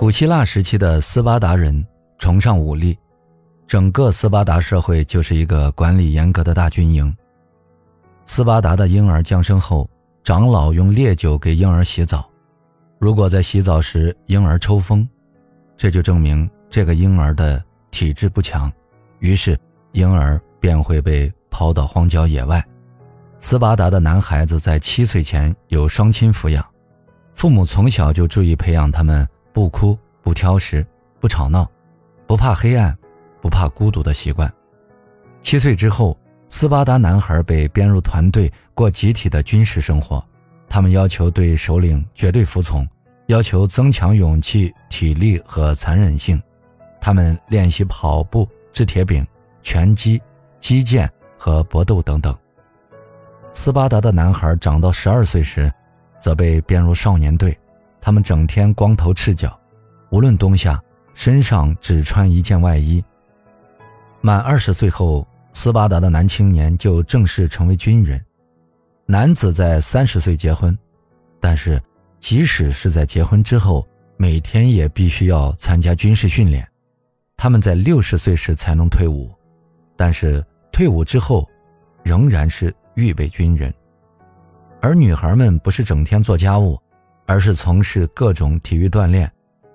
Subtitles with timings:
[0.00, 2.98] 古希腊时期的斯巴达人崇尚武力，
[3.66, 7.14] 整个斯巴达社会就是一个管理严格的大军营。
[8.24, 9.86] 斯巴达的婴儿降生后，
[10.24, 12.26] 长老用烈酒给婴儿洗澡，
[12.98, 15.06] 如果在洗澡时婴儿抽风，
[15.76, 18.72] 这就证明这个婴儿的体质不强，
[19.18, 19.54] 于是
[19.92, 22.66] 婴儿便会被抛到荒郊野外。
[23.38, 26.66] 斯巴达的男孩子在七岁前有双亲抚养，
[27.34, 30.86] 父母从小就注意培养他们不哭、不挑食、
[31.18, 31.68] 不吵闹、
[32.26, 32.96] 不怕黑暗、
[33.40, 34.52] 不怕孤独的习惯。
[35.40, 36.16] 七岁之后，
[36.48, 40.22] 斯巴达男孩被编入团队过集体的军事生活，
[40.68, 42.86] 他们要求对首领绝对服从，
[43.26, 46.40] 要求增强勇气、体力和残忍性。
[47.00, 49.26] 他们练习跑步、掷铁饼、
[49.62, 50.20] 拳击、
[50.58, 52.36] 击剑和搏斗等等。
[53.52, 55.72] 斯巴达的男孩长到十二岁时，
[56.20, 57.58] 则被编入少年队。
[58.00, 59.58] 他们整天光头赤脚，
[60.10, 60.80] 无论冬夏，
[61.14, 63.02] 身上只穿一件外衣。
[64.20, 68.20] 满二十岁后，斯巴达的男青年就正式成为军人。
[69.06, 70.76] 男子在三十岁结婚，
[71.40, 71.82] 但是
[72.18, 73.86] 即使是在结婚之后，
[74.16, 76.66] 每天也必须要参加军事训练。
[77.36, 79.30] 他们在六十岁时才能退伍，
[79.96, 81.48] 但是退伍之后，
[82.04, 82.74] 仍然是。
[82.96, 83.72] 预备军人，
[84.82, 86.78] 而女孩们不是整天做家务，
[87.30, 89.30] 而是从事各种体育锻炼，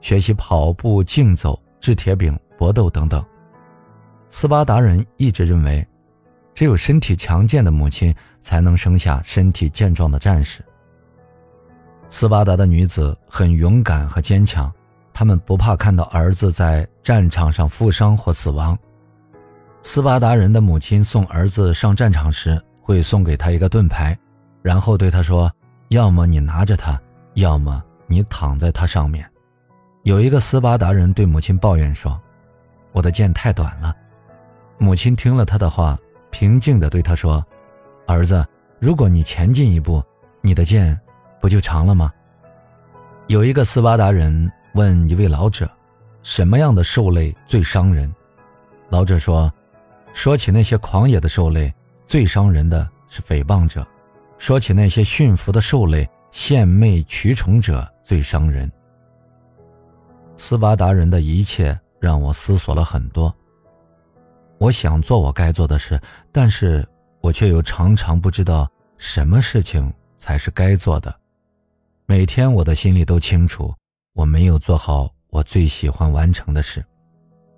[0.00, 3.24] 学习跑步、竞走、掷铁饼、搏斗等等。
[4.28, 5.86] 斯巴达人一直认为，
[6.52, 10.60] 只有身体强健的母亲才能生下身体健壮的战士。
[12.08, 14.68] 斯巴达的女子很勇敢和坚强，
[15.12, 18.76] 她们不怕看到儿子在战场上负伤或死亡。
[19.82, 22.60] 斯巴达人的母亲送儿子上战场时。
[22.80, 24.16] 会送给他一个盾牌，
[24.62, 25.50] 然后对他说
[25.90, 26.96] ：“要么你拿着它，
[27.36, 29.26] 要么你躺在它上面。”
[30.04, 32.20] 有一个斯巴达人对母亲抱怨说
[32.92, 33.96] ：“我的剑太短了。”
[34.78, 35.98] 母亲听了他的话，
[36.30, 37.42] 平静地对他说
[38.06, 38.46] ：“儿子，
[38.78, 40.02] 如果你前进一步，
[40.42, 40.98] 你的剑
[41.40, 42.12] 不就长了吗？”
[43.26, 45.70] 有一个斯巴达人问一位老者
[46.22, 48.14] ：“什么样的兽类最伤人？”
[48.90, 49.52] 老者说
[50.12, 51.72] ：“说起那些狂野的兽类。”
[52.06, 53.84] 最伤人的是诽谤者，
[54.38, 58.70] 说起那些驯服的兽类，献媚取宠者最伤人。
[60.36, 63.34] 斯巴达人的一切让我思索了很多。
[64.58, 65.98] 我想做我该做的事，
[66.30, 66.86] 但是
[67.22, 71.12] 我却又常常不知道什么事情才是该做的。
[72.04, 73.74] 每天我的心里都清楚，
[74.12, 76.84] 我没有做好我最喜欢完成的事。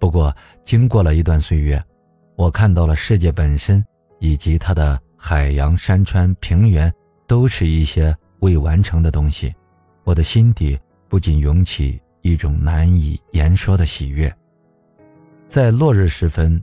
[0.00, 0.34] 不过，
[0.64, 1.80] 经过了一段岁月，
[2.36, 3.84] 我看到了世界本身。
[4.18, 6.94] 以及它的海洋、山川、平原，
[7.26, 9.52] 都是一些未完成的东西。
[10.04, 14.32] 我的心底不仅涌起一种难以言说的喜悦。
[15.48, 16.62] 在落日时分，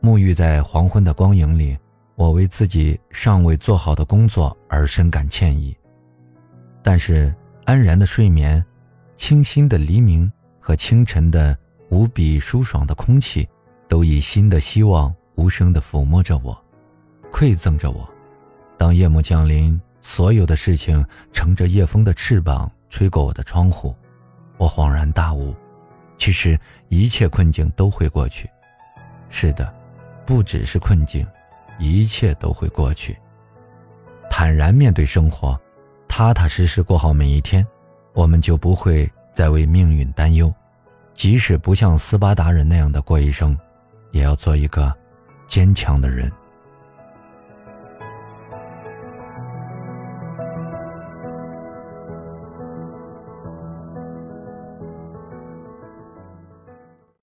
[0.00, 1.76] 沐浴在黄昏的光影里，
[2.14, 5.76] 我为自己尚未做好的工作而深感歉意。
[6.82, 7.34] 但是，
[7.64, 8.64] 安然的睡眠、
[9.14, 11.56] 清新的黎明和清晨的
[11.90, 13.46] 无比舒爽的空气，
[13.86, 16.58] 都以新的希望无声地抚摸着我。
[17.30, 18.08] 馈赠着我。
[18.78, 21.02] 当夜幕降临，所有的事情
[21.32, 23.94] 乘着夜风的翅膀吹过我的窗户，
[24.58, 25.54] 我恍然大悟：
[26.18, 26.58] 其实
[26.88, 28.50] 一切困境都会过去。
[29.30, 29.72] 是的，
[30.26, 31.26] 不只是困境，
[31.78, 33.16] 一切都会过去。
[34.28, 35.58] 坦然面对生活，
[36.08, 37.66] 踏踏实实过好每一天，
[38.12, 40.52] 我们就不会再为命运担忧。
[41.14, 43.56] 即使不像斯巴达人那样的过一生，
[44.10, 44.92] 也要做一个
[45.46, 46.30] 坚强的人。